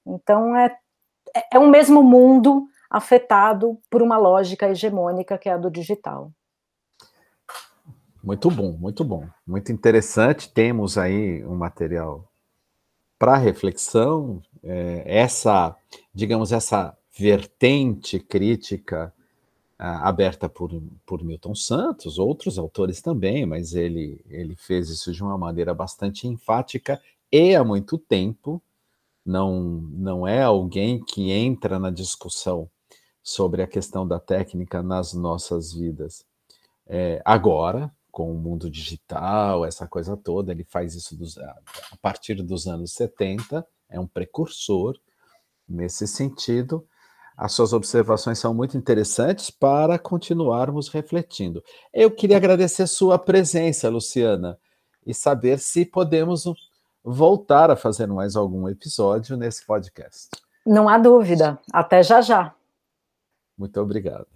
Então 0.06 0.56
é, 0.56 0.76
é, 1.34 1.56
é 1.56 1.58
um 1.58 1.68
mesmo 1.68 2.02
mundo 2.02 2.66
afetado 2.90 3.78
por 3.90 4.02
uma 4.02 4.16
lógica 4.16 4.68
hegemônica 4.68 5.36
que 5.38 5.48
é 5.48 5.52
a 5.52 5.58
do 5.58 5.70
digital. 5.70 6.30
Muito 8.26 8.50
bom, 8.50 8.72
muito 8.72 9.04
bom. 9.04 9.24
Muito 9.46 9.70
interessante. 9.70 10.52
Temos 10.52 10.98
aí 10.98 11.44
um 11.46 11.54
material 11.54 12.28
para 13.18 13.36
reflexão. 13.36 14.42
É, 14.64 15.04
essa, 15.06 15.76
digamos, 16.14 16.52
essa 16.52 16.96
vertente 17.16 18.18
crítica 18.18 19.14
aberta 19.78 20.48
por, 20.48 20.70
por 21.06 21.24
Milton 21.24 21.54
Santos, 21.54 22.18
outros 22.18 22.58
autores 22.58 23.00
também, 23.00 23.46
mas 23.46 23.74
ele, 23.74 24.20
ele 24.28 24.56
fez 24.56 24.90
isso 24.90 25.12
de 25.12 25.22
uma 25.22 25.38
maneira 25.38 25.74
bastante 25.74 26.26
enfática 26.28 27.00
e 27.32 27.54
há 27.54 27.64
muito 27.64 27.98
tempo. 27.98 28.62
Não, 29.24 29.60
não 29.92 30.26
é 30.26 30.42
alguém 30.42 31.00
que 31.04 31.32
entra 31.32 31.78
na 31.78 31.90
discussão 31.90 32.68
sobre 33.22 33.62
a 33.62 33.68
questão 33.68 34.06
da 34.06 34.20
técnica 34.20 34.82
nas 34.82 35.14
nossas 35.14 35.72
vidas. 35.72 36.24
É, 36.86 37.22
agora, 37.24 37.92
com 38.16 38.32
o 38.32 38.34
mundo 38.34 38.70
digital, 38.70 39.66
essa 39.66 39.86
coisa 39.86 40.16
toda, 40.16 40.50
ele 40.50 40.64
faz 40.64 40.94
isso 40.94 41.14
dos, 41.14 41.36
a 41.36 41.54
partir 42.00 42.42
dos 42.42 42.66
anos 42.66 42.94
70, 42.94 43.62
é 43.90 44.00
um 44.00 44.06
precursor 44.06 44.98
nesse 45.68 46.08
sentido 46.08 46.82
as 47.36 47.52
suas 47.52 47.74
observações 47.74 48.38
são 48.38 48.54
muito 48.54 48.78
interessantes 48.78 49.50
para 49.50 49.98
continuarmos 49.98 50.88
refletindo. 50.88 51.62
Eu 51.92 52.10
queria 52.10 52.38
agradecer 52.38 52.84
a 52.84 52.86
sua 52.86 53.18
presença, 53.18 53.90
Luciana, 53.90 54.58
e 55.04 55.12
saber 55.12 55.58
se 55.58 55.84
podemos 55.84 56.44
voltar 57.04 57.70
a 57.70 57.76
fazer 57.76 58.06
mais 58.06 58.34
algum 58.34 58.66
episódio 58.66 59.36
nesse 59.36 59.66
podcast. 59.66 60.30
Não 60.66 60.88
há 60.88 60.96
dúvida. 60.96 61.58
Até 61.70 62.02
já 62.02 62.22
já. 62.22 62.54
Muito 63.58 63.78
obrigado. 63.78 64.35